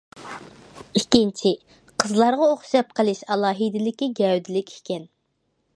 [0.99, 1.51] ئىككىنچى،
[2.03, 5.07] قىزلارغا ئوخشاپ قېلىش ئالاھىدىلىكى گەۋدىلىك ئىكەن.